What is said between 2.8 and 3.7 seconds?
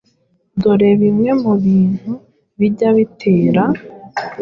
bitera